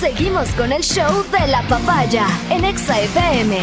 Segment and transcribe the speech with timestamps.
[0.00, 3.58] Seguimos con el show de la papaya en Exa FM.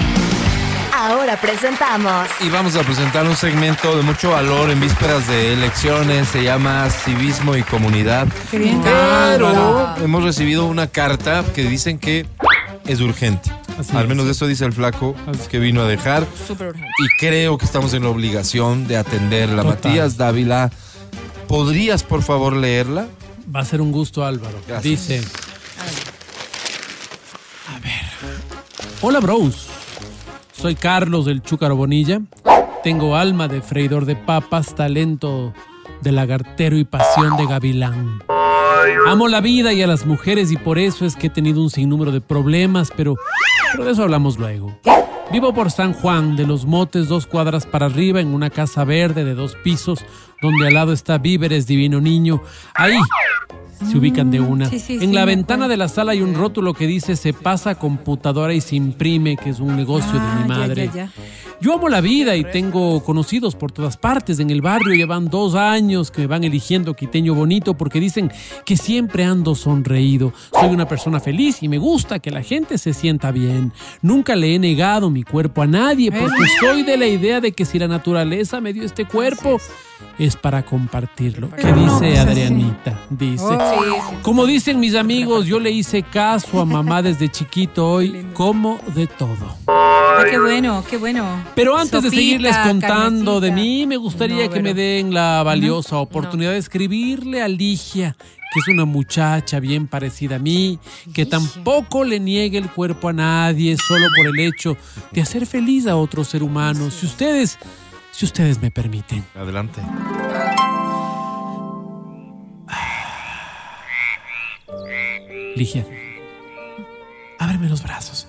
[0.93, 2.27] Ahora presentamos.
[2.41, 6.27] Y vamos a presentar un segmento de mucho valor en vísperas de elecciones.
[6.27, 8.27] Se llama Civismo y Comunidad.
[8.51, 8.81] Qué bien.
[8.83, 12.27] Pero hemos recibido una carta que dicen que
[12.85, 13.51] es urgente.
[13.79, 14.09] Así Al es.
[14.09, 15.15] menos eso dice el flaco
[15.49, 16.25] que vino a dejar.
[16.47, 16.89] Súper urgente.
[16.99, 19.63] Y creo que estamos en la obligación de atenderla.
[19.63, 19.75] Total.
[19.91, 20.69] Matías Dávila,
[21.47, 23.07] ¿podrías por favor leerla?
[23.55, 24.59] Va a ser un gusto, Álvaro.
[24.67, 24.83] Gracias.
[24.83, 25.21] Dice.
[27.69, 28.86] A ver.
[28.99, 29.67] Hola, bros.
[30.51, 32.19] Soy Carlos del Chúcaro Bonilla.
[32.83, 35.53] Tengo alma de freidor de papas, talento
[36.01, 38.23] de lagartero y pasión de gavilán.
[39.07, 41.69] Amo la vida y a las mujeres y por eso es que he tenido un
[41.69, 43.15] sinnúmero de problemas, pero,
[43.71, 44.75] pero de eso hablamos luego.
[45.31, 49.25] Vivo por San Juan, de los Motes, dos cuadras para arriba, en una casa verde
[49.25, 50.03] de dos pisos,
[50.41, 52.41] donde al lado está Víveres Divino Niño.
[52.73, 52.97] Ahí
[53.85, 54.69] se ubican de una.
[54.69, 57.33] sí, sí, en sí, la ventana de la sala hay un rótulo que dice se
[57.33, 60.85] pasa computadora y se imprime, que es un negocio de Ah, mi ya, madre.
[60.87, 61.11] ya, ya.
[61.59, 64.39] Yo amo la vida y tengo conocidos por todas partes.
[64.39, 68.31] En el barrio llevan dos años que me van eligiendo quiteño bonito porque dicen
[68.63, 70.33] que siempre ando sonreído.
[70.53, 73.73] Soy una persona feliz y me gusta que la gente se sienta bien.
[74.03, 77.65] Nunca le he negado mi cuerpo a nadie porque soy de la idea de que
[77.65, 79.57] si la naturaleza me dio este cuerpo
[80.17, 81.49] es para compartirlo.
[81.51, 82.19] ¿Qué dice.
[82.19, 82.99] Adrianita?
[83.09, 83.43] Dice.
[83.45, 84.13] Oh.
[84.21, 89.07] Como dicen mis amigos, yo le hice caso a mamá desde chiquito hoy, como de
[89.07, 89.55] todo.
[90.29, 91.25] Qué bueno, qué bueno.
[91.55, 96.51] Pero antes de seguirles contando de mí, me gustaría que me den la valiosa oportunidad
[96.51, 98.15] de escribirle a Ligia,
[98.51, 100.79] que es una muchacha bien parecida a mí,
[101.13, 104.75] que tampoco le niegue el cuerpo a nadie solo por el hecho
[105.11, 106.89] de hacer feliz a otro ser humano.
[106.89, 107.59] Si ustedes,
[108.17, 109.23] si ustedes me permiten.
[109.35, 109.79] Adelante.
[115.55, 115.85] Ligia,
[117.39, 118.27] ábreme los brazos.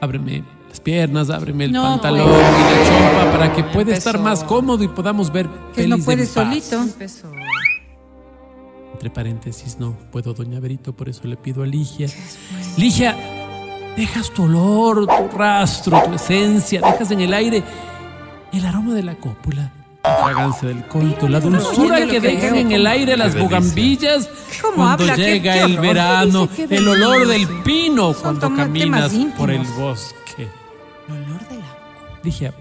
[0.00, 2.40] Ábreme las piernas, ábreme el No, pantalón pues.
[2.40, 3.96] y la chompa para que pueda Empezó.
[4.10, 6.34] estar más cómodo y podamos ver Que no pelis puede en paz.
[6.64, 6.84] solito.
[8.92, 12.08] Entre paréntesis, no puedo, doña Berito, por eso le pido a Ligia.
[12.76, 13.16] Ligia,
[13.96, 17.62] dejas tu olor, tu rastro, tu esencia, dejas en el aire
[18.52, 19.70] el aroma de la cópula,
[20.02, 24.28] la fragancia del coito, la dulzura que dejan en el aire las bugambillas
[24.62, 30.48] ¿Cómo cuando llega el verano, el olor del pino cuando caminas por el bosque.
[31.08, 31.78] El olor de la...
[32.22, 32.54] Ligia,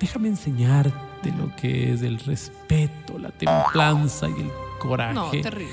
[0.00, 5.14] déjame enseñarte lo que es el respeto, la templanza y el coraje.
[5.14, 5.72] No, terrible.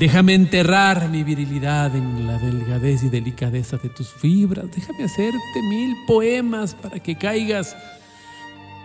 [0.00, 4.64] Déjame enterrar mi virilidad en la delgadez y delicadeza de tus fibras.
[4.74, 7.76] Déjame hacerte mil poemas para que caigas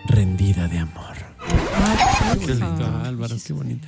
[0.07, 1.15] rendida de amor.
[2.39, 3.87] Qué lindo, Álvaro, qué bonito.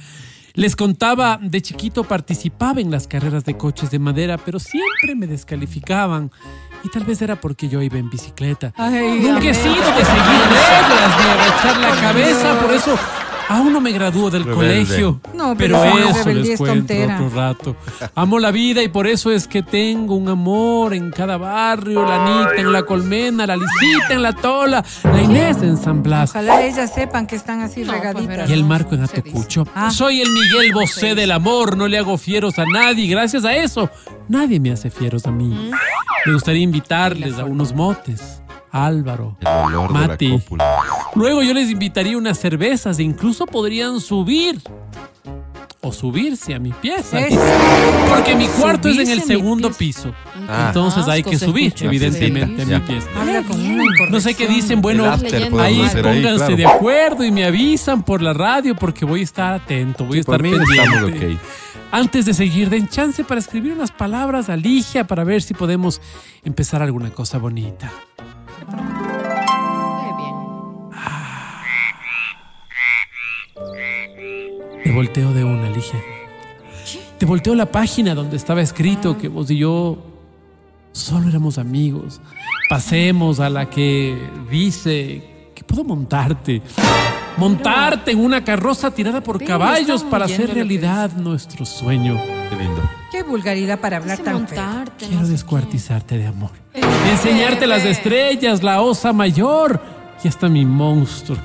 [0.54, 5.28] Les contaba, de chiquito participaba en las carreras de coches de madera, pero siempre me
[5.28, 6.32] descalificaban.
[6.84, 8.74] Y tal vez era porque yo iba en bicicleta.
[8.76, 12.98] Ay, Nunca he sido de seguir reglas ni agachar la cabeza, por eso
[13.50, 14.56] aún no me gradúo del Rebelde.
[14.86, 15.22] colegio.
[15.34, 17.16] No, pero, pero eso les es cuento tontera.
[17.16, 17.76] otro rato.
[18.16, 22.16] Amo la vida y por eso es que tengo un amor en cada barrio, la
[22.46, 26.32] Anita en la Colmena, la Lisita en la Tola, la Inés en San Blas.
[26.32, 28.50] Ojalá ellas sepan que están así No, pues, regaditas.
[28.50, 29.04] Y el marco en.
[29.04, 29.66] Atocucho.
[29.76, 29.90] Ah.
[29.92, 33.08] Soy el Miguel Bosé del amor, no le hago fieros a nadie.
[33.08, 33.90] Gracias a eso,
[34.28, 35.72] nadie me hace fieros a mí.
[36.26, 38.42] Me gustaría invitarles a unos motes.
[38.70, 39.38] Álvaro,
[39.90, 40.38] Mati.
[41.18, 44.62] Luego yo les invitaría unas cervezas e incluso podrían subir
[45.82, 47.20] o subirse a mi pieza.
[47.20, 47.40] Eso.
[48.10, 50.14] Porque mi cuarto es en Subirse el a segundo piso.
[50.48, 50.66] Ah.
[50.68, 51.86] Entonces hay que subir, escucha.
[51.86, 53.08] evidentemente, a mi pieza.
[53.16, 56.56] Habla con una No sé qué dicen, bueno, ahí hacer ahí, pónganse claro.
[56.56, 60.24] de acuerdo y me avisan por la radio porque voy a estar atento, voy a
[60.24, 60.84] Por estar pendiente.
[60.84, 61.40] estamos ok.
[61.92, 66.02] Antes de seguir, den chance para escribir unas palabras a Ligia para ver si podemos
[66.44, 67.92] empezar alguna cosa bonita.
[74.88, 76.00] Te volteo de una, Ligia.
[77.18, 79.98] Te volteo la página donde estaba escrito que vos y yo
[80.94, 82.22] solo éramos amigos.
[82.70, 84.18] Pasemos a la que
[84.50, 86.62] dice que puedo montarte.
[87.36, 92.18] Montarte en una carroza tirada por caballos para hacer realidad nuestro sueño.
[92.50, 92.82] Qué lindo.
[93.12, 94.62] Qué vulgaridad para hablar tan feo.
[94.64, 96.52] montarte, Quiero descuartizarte de amor.
[96.74, 96.80] qué.
[97.12, 99.82] Enseñarte las estrellas, la osa mayor
[100.24, 101.38] y hasta mi monstruo.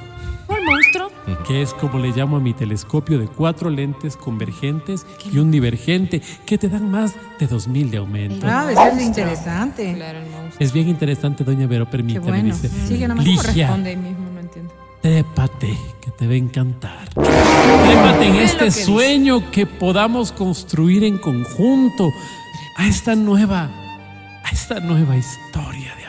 [1.46, 6.20] Que es como le llamo a mi telescopio de cuatro lentes convergentes y un divergente
[6.46, 8.46] que te dan más de 2000 de aumento.
[8.48, 9.94] Ah, eso es interesante.
[9.94, 10.18] Claro.
[10.58, 12.54] Es bien interesante, doña Vero, Qué permítame, bueno.
[12.54, 12.68] dice.
[12.88, 13.24] Sigue nomás.
[13.24, 14.74] ¿Cómo Ligia, Responde ahí mismo, no entiendo.
[15.00, 17.08] trépate, que te va a encantar.
[17.14, 18.84] Trépate en este que dice.
[18.84, 22.10] sueño que podamos construir en conjunto.
[22.78, 23.70] a esta nueva,
[24.44, 26.01] a esta nueva historia de.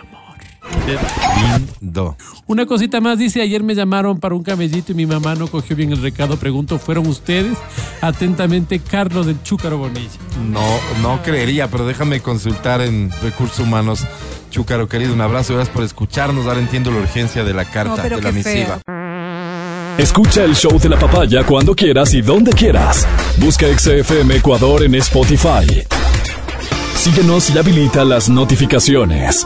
[1.79, 2.17] Lindo.
[2.47, 5.75] Una cosita más dice, ayer me llamaron para un camellito y mi mamá no cogió
[5.75, 6.37] bien el recado.
[6.37, 7.57] Pregunto, ¿fueron ustedes?
[8.01, 10.09] Atentamente, Carlos del Chúcaro Bonilla.
[10.49, 10.61] No,
[11.01, 14.05] no creería, pero déjame consultar en recursos humanos.
[14.49, 16.45] Chúcaro, querido, un abrazo, gracias por escucharnos.
[16.45, 18.79] Ahora entiendo la urgencia de la carta, No, de la misiva.
[19.97, 23.07] Escucha el show de la papaya cuando quieras y donde quieras.
[23.37, 25.83] Busca XFM Ecuador en Spotify.
[26.95, 29.45] Síguenos y habilita las notificaciones.